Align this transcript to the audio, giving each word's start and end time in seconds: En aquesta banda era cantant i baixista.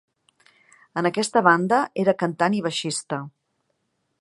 En 1.01 1.09
aquesta 1.09 1.43
banda 1.49 1.81
era 2.05 2.17
cantant 2.25 2.57
i 2.61 2.65
baixista. 2.69 3.21